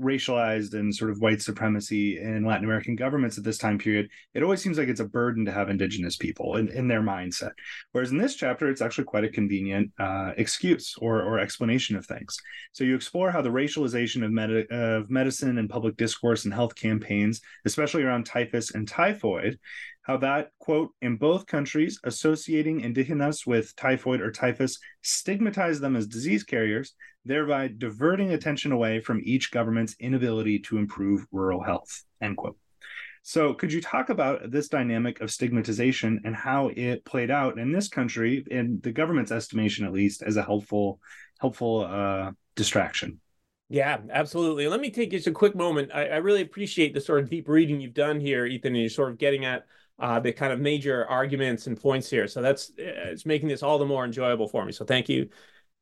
[0.00, 4.42] racialized and sort of white supremacy in Latin American governments at this time period, it
[4.42, 7.52] always seems like it's a burden to have indigenous people in, in their mindset.
[7.92, 12.06] Whereas in this chapter, it's actually quite a convenient uh, excuse or, or explanation of
[12.06, 12.36] things.
[12.72, 16.74] So you explore how the racialization of, med- of medicine and public discourse and health
[16.74, 19.58] campaigns, especially around typhus and typhoid,
[20.02, 26.06] how that quote in both countries associating indigenous with typhoid or typhus stigmatized them as
[26.06, 32.36] disease carriers thereby diverting attention away from each government's inability to improve rural health end
[32.36, 32.56] quote
[33.22, 37.70] so could you talk about this dynamic of stigmatization and how it played out in
[37.70, 40.98] this country in the government's estimation at least as a helpful
[41.40, 43.20] helpful uh, distraction
[43.72, 44.66] yeah, absolutely.
[44.66, 45.92] Let me take just a quick moment.
[45.94, 48.90] I, I, really appreciate the sort of deep reading you've done here, Ethan, and you're
[48.90, 49.64] sort of getting at
[50.00, 52.26] uh, the kind of major arguments and points here.
[52.26, 54.72] So that's it's making this all the more enjoyable for me.
[54.72, 55.28] So thank you,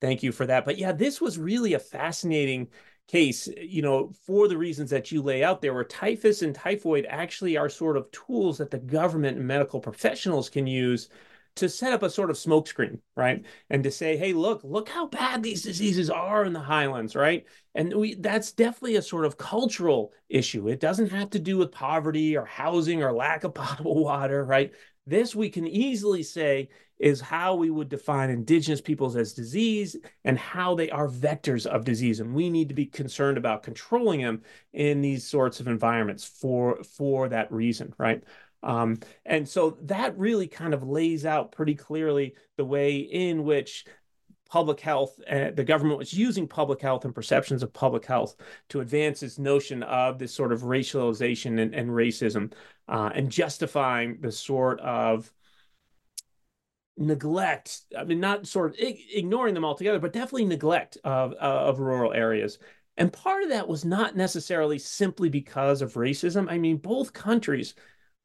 [0.00, 0.64] thank you for that.
[0.64, 2.68] But yeah, this was really a fascinating
[3.06, 7.06] case, you know, for the reasons that you lay out there, where typhus and typhoid
[7.08, 11.08] actually are sort of tools that the government and medical professionals can use
[11.58, 13.44] to set up a sort of smokescreen, right?
[13.70, 17.44] And to say, hey, look, look how bad these diseases are in the highlands, right?
[17.74, 20.68] And we that's definitely a sort of cultural issue.
[20.68, 24.72] It doesn't have to do with poverty or housing or lack of potable water, right?
[25.06, 26.68] This we can easily say
[26.98, 31.84] is how we would define indigenous peoples as disease and how they are vectors of
[31.84, 32.20] disease.
[32.20, 34.42] And we need to be concerned about controlling them
[34.72, 38.22] in these sorts of environments for, for that reason, right?
[38.62, 43.84] Um, and so that really kind of lays out pretty clearly the way in which
[44.48, 48.34] public health, uh, the government was using public health and perceptions of public health
[48.70, 52.52] to advance its notion of this sort of racialization and, and racism
[52.88, 55.30] uh, and justifying the sort of
[57.00, 62.12] neglect i mean not sort of ignoring them altogether but definitely neglect of, of rural
[62.12, 62.58] areas.
[62.96, 66.50] And part of that was not necessarily simply because of racism.
[66.50, 67.74] I mean both countries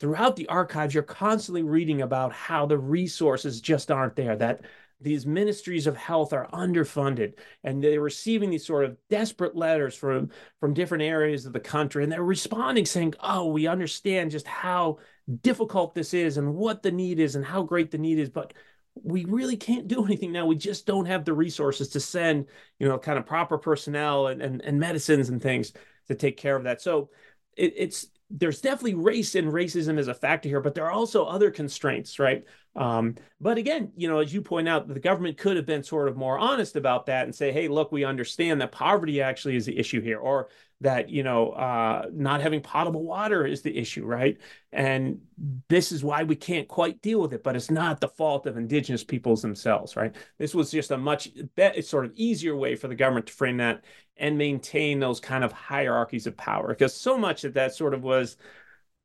[0.04, 4.60] throughout the archives, you're constantly reading about how the resources just aren't there, that
[5.00, 10.30] these ministries of health are underfunded and they're receiving these sort of desperate letters from
[10.60, 14.98] from different areas of the country and they're responding saying oh we understand just how
[15.42, 18.54] difficult this is and what the need is and how great the need is but
[18.94, 20.46] we really can't do anything now.
[20.46, 22.48] We just don't have the resources to send
[22.80, 25.74] you know kind of proper personnel and and, and medicines and things
[26.08, 26.82] to take care of that.
[26.82, 27.10] So
[27.56, 31.24] it, it's there's definitely race and racism as a factor here, but there are also
[31.24, 32.44] other constraints, right?
[32.76, 36.08] Um, but again, you know, as you point out, the government could have been sort
[36.08, 39.68] of more honest about that and say, hey, look, we understand that poverty actually is
[39.68, 40.50] the issue here, or
[40.82, 44.38] that, you know, uh, not having potable water is the issue, right?
[44.72, 45.22] And
[45.70, 48.58] this is why we can't quite deal with it, but it's not the fault of
[48.58, 50.16] indigenous peoples themselves, right?
[50.40, 53.58] This was just a much be- sort of easier way for the government to frame
[53.58, 53.86] that
[54.18, 58.04] and maintain those kind of hierarchies of power, because so much of that sort of
[58.04, 58.38] was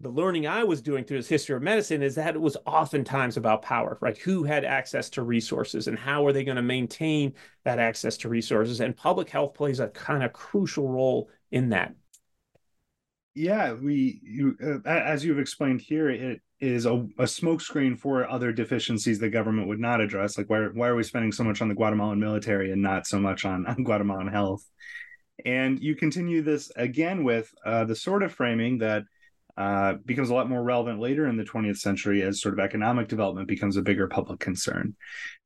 [0.01, 3.37] the learning I was doing through this history of medicine is that it was oftentimes
[3.37, 4.17] about power, right?
[4.19, 8.29] Who had access to resources and how are they going to maintain that access to
[8.29, 8.81] resources?
[8.81, 11.95] And public health plays a kind of crucial role in that.
[13.35, 18.53] Yeah, we, you, uh, as you've explained here, it is a, a smokescreen for other
[18.53, 20.37] deficiencies the government would not address.
[20.37, 23.19] Like, why, why are we spending so much on the Guatemalan military and not so
[23.19, 24.65] much on, on Guatemalan health?
[25.45, 29.05] And you continue this again with uh, the sort of framing that
[29.57, 33.09] uh, becomes a lot more relevant later in the 20th century as sort of economic
[33.09, 34.95] development becomes a bigger public concern.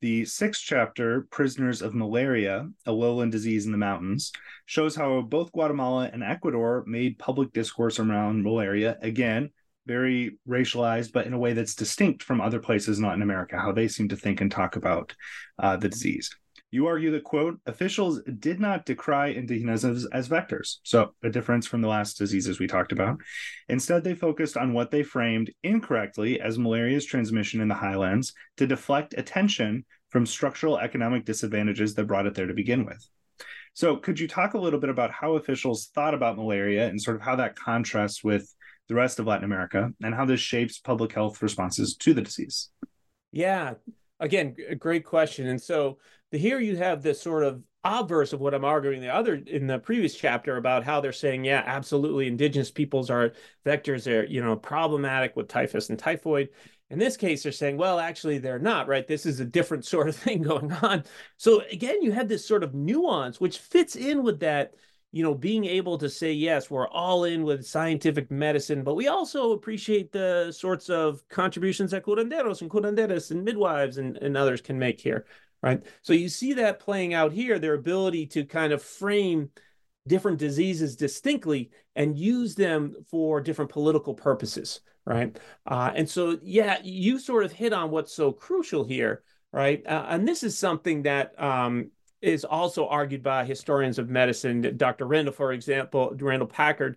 [0.03, 4.31] The sixth chapter, Prisoners of Malaria, a lowland disease in the mountains,
[4.67, 9.51] shows how both Guatemala and Ecuador made public discourse around malaria, again,
[9.87, 13.89] very racialized, but in a way that's distinct from other places Latin America, how they
[13.89, 15.15] seem to think and talk about
[15.59, 16.31] uh, the disease.
[16.71, 21.67] You argue that, quote, officials did not decry indigenas as, as, vectors, so a difference
[21.67, 23.19] from the last diseases we talked about.
[23.69, 28.67] Instead, they focused on what they framed incorrectly as malaria's transmission in the highlands to
[28.67, 33.07] deflect attention from structural economic disadvantages that brought it there to begin with.
[33.75, 37.17] So, could you talk a little bit about how officials thought about malaria and sort
[37.17, 38.51] of how that contrasts with
[38.89, 42.71] the rest of Latin America and how this shapes public health responses to the disease?
[43.31, 43.75] Yeah,
[44.21, 45.49] again, a great question.
[45.49, 45.99] And so
[46.31, 49.67] the, here you have this sort of obverse of what I'm arguing the other in
[49.67, 53.33] the previous chapter about how they're saying, yeah, absolutely, indigenous peoples are
[53.67, 54.05] vectors.
[54.05, 56.51] They're you know problematic with typhus and typhoid.
[56.91, 59.07] In this case, they're saying, well, actually, they're not, right?
[59.07, 61.05] This is a different sort of thing going on.
[61.37, 64.75] So again, you have this sort of nuance which fits in with that
[65.13, 69.09] you know, being able to say, yes, we're all in with scientific medicine, but we
[69.09, 74.63] also appreciate the sorts of contributions that curanderos and curanderas and midwives and, and others
[74.63, 75.27] can make here,
[75.63, 75.83] right?
[76.01, 79.51] So you see that playing out here, their ability to kind of frame
[80.09, 85.39] different diseases distinctly and use them for different political purposes, right?
[85.67, 89.87] Uh, and so, yeah, you sort of hit on what's so crucial here, right?
[89.87, 91.91] Uh, and this is something that um,
[92.23, 94.77] is also argued by historians of medicine.
[94.77, 95.07] Dr.
[95.07, 96.97] Randall, for example, Randall Packard,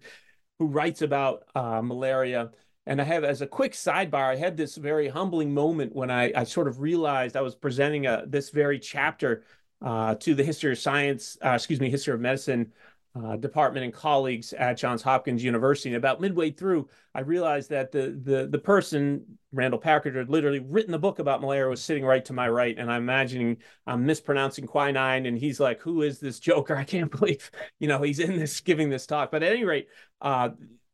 [0.60, 2.52] who writes about uh, malaria.
[2.86, 6.32] And I have, as a quick sidebar, I had this very humbling moment when I,
[6.36, 9.44] I sort of realized I was presenting a, this very chapter
[9.82, 12.72] uh, to the history of science, uh, excuse me, history of medicine
[13.16, 15.90] uh, department and colleagues at Johns Hopkins University.
[15.90, 20.60] And about midway through, I realized that the the the person Randall Packard had literally
[20.60, 24.06] written the book about malaria was sitting right to my right, and I'm imagining I'm
[24.06, 26.76] mispronouncing quinine, and he's like, "Who is this joker?
[26.78, 27.50] I can't believe
[27.80, 29.88] you know he's in this giving this talk." But at any rate.
[30.22, 30.50] Uh,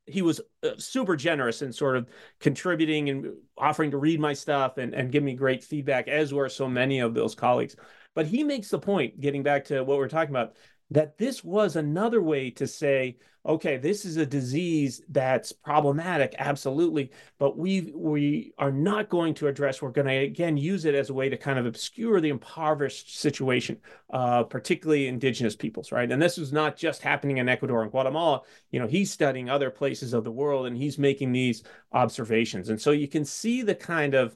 [0.08, 2.08] he was uh, super generous in sort of
[2.40, 6.50] contributing and offering to read my stuff and, and give me great feedback, as were
[6.50, 7.76] so many of those colleagues.
[8.14, 10.56] But he makes the point, getting back to what we're talking about,
[10.92, 17.12] that this was another way to say, okay, this is a disease that's problematic, absolutely,
[17.40, 19.82] but we we are not going to address.
[19.82, 23.20] We're going to again use it as a way to kind of obscure the impoverished
[23.20, 23.78] situation,
[24.14, 26.12] uh, particularly indigenous peoples, right?
[26.12, 28.42] And this is not just happening in Ecuador and Guatemala.
[28.70, 31.64] You know, he's studying other places of the world and he's making these
[31.94, 34.36] observations, and so you can see the kind of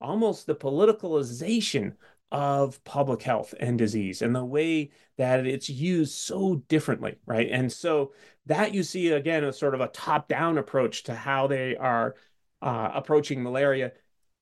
[0.00, 1.94] almost the politicalization
[2.32, 7.48] of public health and disease and the way that it's used so differently, right?
[7.50, 8.12] And so
[8.46, 12.16] that you see again a sort of a top-down approach to how they are
[12.62, 13.92] uh, approaching malaria.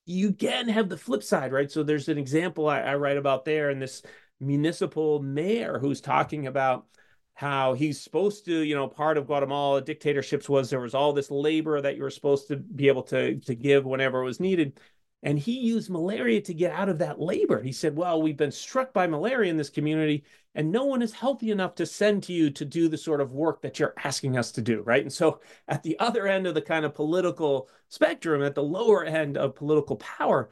[0.07, 1.71] You again have the flip side, right?
[1.71, 4.03] So there's an example I, I write about there in this
[4.41, 6.87] municipal mayor who's talking about
[7.35, 11.31] how he's supposed to, you know, part of Guatemala dictatorships was there was all this
[11.31, 14.79] labor that you were supposed to be able to to give whenever it was needed.
[15.25, 17.63] And he used malaria to get out of that labor.
[17.63, 20.23] He said, Well, we've been struck by malaria in this community,
[20.55, 23.33] and no one is healthy enough to send to you to do the sort of
[23.33, 24.83] work that you're asking us to do.
[24.83, 25.03] Right.
[25.03, 29.03] And so, at the other end of the kind of political spectrum, at the lower
[29.03, 30.51] end of political power,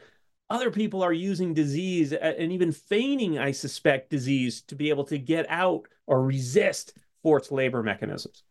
[0.49, 5.19] other people are using disease and even feigning, I suspect, disease to be able to
[5.19, 8.43] get out or resist forced labor mechanisms.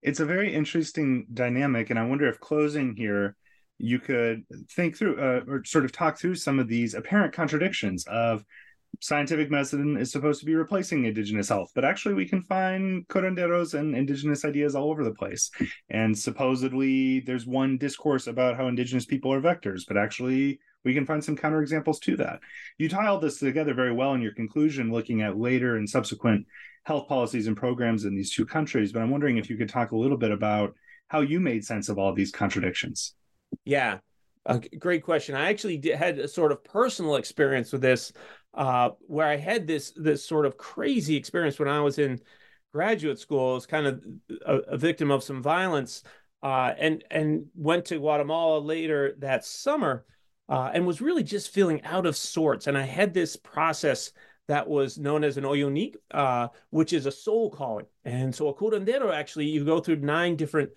[0.00, 1.90] It's a very interesting dynamic.
[1.90, 3.36] And I wonder if closing here,
[3.78, 8.04] you could think through uh, or sort of talk through some of these apparent contradictions
[8.08, 8.44] of
[9.00, 13.78] scientific medicine is supposed to be replacing indigenous health, but actually we can find curanderos
[13.78, 15.50] and indigenous ideas all over the place.
[15.90, 21.06] And supposedly there's one discourse about how indigenous people are vectors, but actually we can
[21.06, 22.40] find some counterexamples to that.
[22.78, 26.46] You tie all this together very well in your conclusion, looking at later and subsequent
[26.84, 28.92] health policies and programs in these two countries.
[28.92, 30.74] But I'm wondering if you could talk a little bit about
[31.08, 33.14] how you made sense of all these contradictions.
[33.64, 33.98] Yeah,
[34.46, 35.34] a great question.
[35.34, 38.12] I actually did, had a sort of personal experience with this,
[38.54, 42.20] uh, where I had this this sort of crazy experience when I was in
[42.72, 43.52] graduate school.
[43.52, 44.04] I was kind of
[44.46, 46.02] a, a victim of some violence,
[46.42, 50.04] uh, and and went to Guatemala later that summer,
[50.48, 52.66] uh, and was really just feeling out of sorts.
[52.66, 54.12] And I had this process
[54.48, 57.84] that was known as an oyonic, uh, which is a soul calling.
[58.06, 60.70] And so a curandero actually, you go through nine different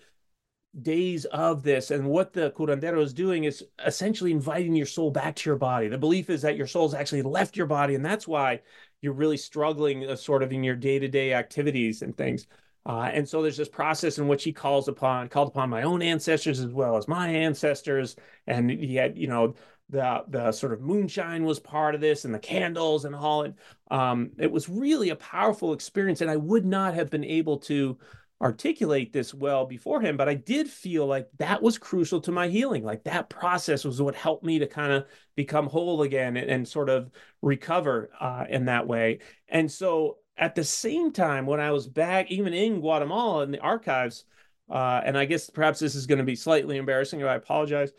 [0.80, 1.90] days of this.
[1.90, 5.88] And what the curandero is doing is essentially inviting your soul back to your body.
[5.88, 7.94] The belief is that your soul's actually left your body.
[7.94, 8.60] And that's why
[9.00, 12.46] you're really struggling uh, sort of in your day to day activities and things.
[12.84, 16.02] Uh, and so there's this process in which he calls upon, called upon my own
[16.02, 18.16] ancestors as well as my ancestors.
[18.46, 19.54] And he had, you know,
[19.92, 23.46] the the sort of moonshine was part of this and the candles and all
[23.90, 27.98] um, it was really a powerful experience and i would not have been able to
[28.42, 32.82] articulate this well beforehand but i did feel like that was crucial to my healing
[32.82, 36.66] like that process was what helped me to kind of become whole again and, and
[36.66, 39.18] sort of recover uh, in that way.
[39.48, 43.60] And so at the same time when i was back even in guatemala in the
[43.60, 44.24] archives
[44.70, 47.92] uh, and i guess perhaps this is going to be slightly embarrassing i apologize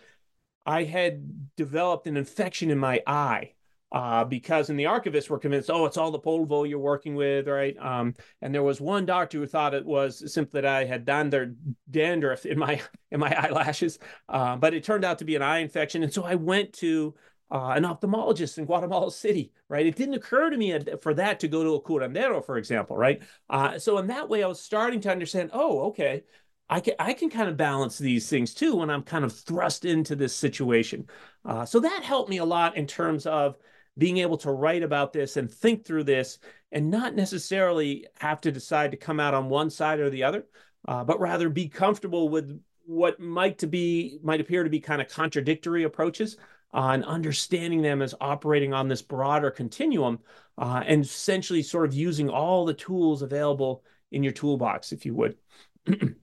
[0.66, 3.54] I had developed an infection in my eye
[3.94, 7.48] uh, because in the archivists were convinced, oh, it's all the polvo you're working with,
[7.48, 7.78] right?
[7.80, 11.54] Um, and there was one doctor who thought it was simply that I had dander,
[11.90, 12.82] dandruff in my
[13.12, 16.24] in my eyelashes, uh, but it turned out to be an eye infection, and so
[16.24, 17.14] I went to
[17.52, 19.86] uh, an ophthalmologist in Guatemala City, right?
[19.86, 23.22] It didn't occur to me for that to go to a curandero, for example, right?
[23.48, 26.24] Uh, so in that way, I was starting to understand, oh, okay,
[26.68, 29.86] I can I can kind of balance these things too when I'm kind of thrust
[29.86, 31.08] into this situation.
[31.46, 33.58] Uh, so that helped me a lot in terms of
[33.98, 36.40] being able to write about this and think through this
[36.72, 40.46] and not necessarily have to decide to come out on one side or the other,
[40.88, 45.02] uh, but rather be comfortable with what might to be might appear to be kind
[45.02, 46.38] of contradictory approaches
[46.74, 50.20] uh, and understanding them as operating on this broader continuum
[50.58, 55.14] uh, and essentially sort of using all the tools available in your toolbox, if you
[55.14, 55.38] would.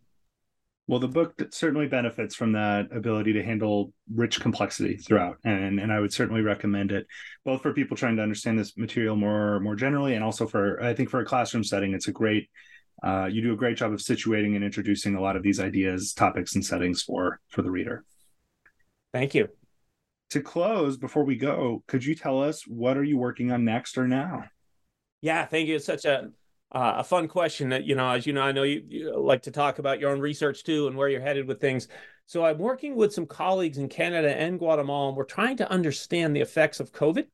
[0.90, 5.92] Well, the book certainly benefits from that ability to handle rich complexity throughout, and and
[5.92, 7.06] I would certainly recommend it,
[7.44, 10.92] both for people trying to understand this material more more generally, and also for I
[10.92, 12.50] think for a classroom setting, it's a great.
[13.04, 16.12] Uh, you do a great job of situating and introducing a lot of these ideas,
[16.12, 18.04] topics, and settings for for the reader.
[19.12, 19.46] Thank you.
[20.30, 23.96] To close, before we go, could you tell us what are you working on next
[23.96, 24.42] or now?
[25.20, 25.76] Yeah, thank you.
[25.76, 26.32] It's such a
[26.72, 29.42] uh, a fun question that you know as you know i know you, you, like
[29.42, 31.88] to talk about your own research too and where you're headed with things.
[32.26, 36.34] So i'm working with some colleagues in canada and guatemala and we're trying to understand
[36.34, 37.26] the effects of covid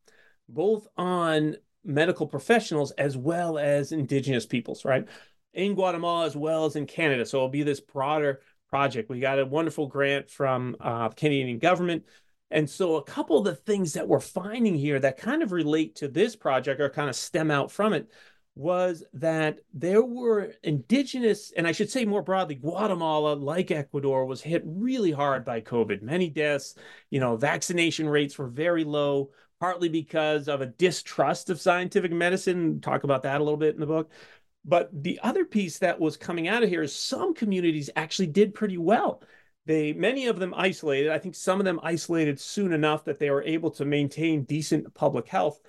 [0.49, 5.07] both on medical professionals as well as indigenous peoples right?
[5.55, 7.25] In guatemala as well as in canada.
[7.25, 9.09] So it'll be this broader project.
[9.09, 12.05] We got a wonderful grant from uh, the canadian government.
[12.51, 15.97] And so a couple of the things that we're finding here that kind of relate
[15.97, 18.09] to this project or kind of stem out from it
[18.57, 24.41] was that there were indigenous, and I should say more broadly, Guatemala, like Ecuador, was
[24.41, 26.01] hit really hard by COVID.
[26.01, 26.75] Many deaths,
[27.11, 29.31] you know, vaccination rates were very low,
[29.61, 32.81] partly because of a distrust of scientific medicine.
[32.81, 34.11] Talk about that a little bit in the book.
[34.65, 38.55] But the other piece that was coming out of here is some communities actually did
[38.55, 39.23] pretty well.
[39.67, 41.11] They many of them isolated.
[41.11, 44.93] I think some of them isolated soon enough that they were able to maintain decent
[44.95, 45.61] public health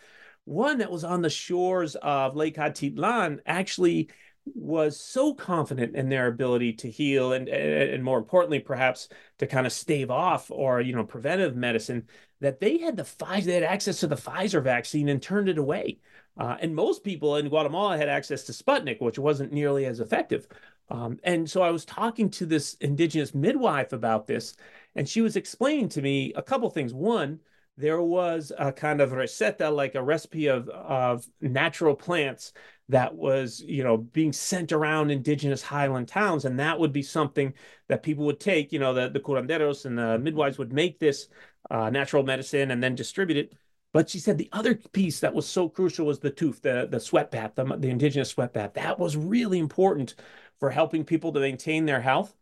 [0.47, 4.09] one that was on the shores of Lake Atitlan actually
[4.55, 9.67] was so confident in their ability to heal and, and more importantly perhaps to kind
[9.67, 12.07] of stave off or you know preventive medicine
[12.39, 15.57] that they had the Pfizer they had access to the Pfizer vaccine and turned it
[15.57, 15.99] away.
[16.39, 20.47] Uh, and most people in Guatemala had access to Sputnik which wasn't nearly as effective.
[20.89, 24.55] Um, and so I was talking to this indigenous midwife about this
[24.95, 26.93] and she was explaining to me a couple things.
[26.93, 27.41] One
[27.77, 32.51] there was a kind of receta, like a recipe of, of natural plants
[32.89, 36.45] that was, you know, being sent around indigenous highland towns.
[36.45, 37.53] And that would be something
[37.87, 41.27] that people would take, you know, the, the curanderos and the midwives would make this
[41.69, 43.53] uh, natural medicine and then distribute it.
[43.93, 46.99] But she said the other piece that was so crucial was the tuj, the, the
[46.99, 48.73] sweat bath, the, the indigenous sweat bath.
[48.73, 50.15] That was really important
[50.59, 52.33] for helping people to maintain their health.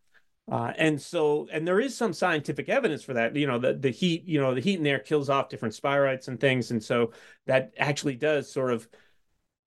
[0.52, 3.36] Uh, and so, and there is some scientific evidence for that.
[3.36, 6.28] You know, the, the heat, you know, the heat in there kills off different spirochetes
[6.28, 6.72] and things.
[6.72, 7.12] And so
[7.48, 8.88] that actually does sort of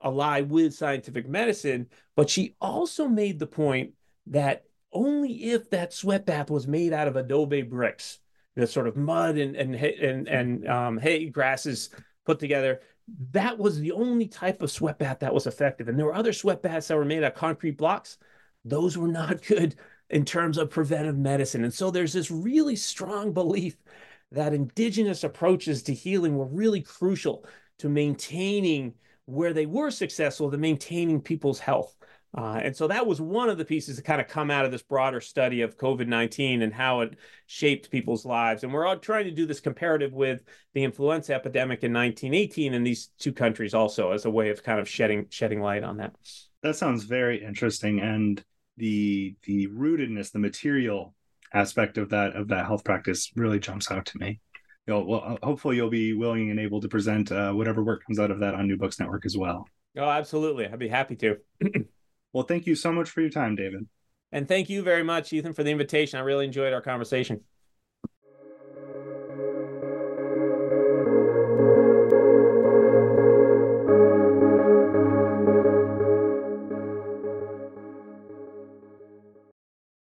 [0.03, 1.89] ally with scientific medicine.
[2.15, 3.95] But she also made the point
[4.29, 8.21] that only if that sweat bath was made out of adobe bricks,
[8.55, 11.91] the sort of mud and and and and um, hay grasses
[12.25, 12.81] put together,
[13.33, 15.89] that was the only type of sweat bath that was effective.
[15.89, 18.19] And there were other sweat baths that were made out of concrete blocks.
[18.65, 19.77] Those were not good
[20.11, 21.65] in terms of preventive medicine.
[21.65, 23.77] And so there's this really strong belief
[24.33, 27.45] that indigenous approaches to healing were really crucial
[27.79, 28.95] to maintaining
[29.27, 31.95] where they were successful, to maintaining people's health.
[32.37, 34.71] Uh, and so that was one of the pieces that kind of come out of
[34.71, 38.63] this broader study of COVID 19 and how it shaped people's lives.
[38.63, 40.43] And we're all trying to do this comparative with
[40.75, 44.79] the influenza epidemic in 1918 in these two countries also as a way of kind
[44.79, 46.15] of shedding shedding light on that.
[46.63, 48.01] That sounds very interesting.
[48.01, 48.45] And
[48.79, 51.15] the the rootedness, the material
[51.53, 54.41] aspect of that of that health practice really jumps out to me.
[54.87, 58.31] You'll, well, hopefully you'll be willing and able to present uh, whatever work comes out
[58.31, 59.69] of that on New Books Network as well.
[59.99, 60.67] Oh, absolutely.
[60.67, 61.37] I'd be happy to.
[62.33, 63.87] well, thank you so much for your time, David.
[64.33, 66.19] And thank you very much, Ethan, for the invitation.
[66.19, 67.41] I really enjoyed our conversation.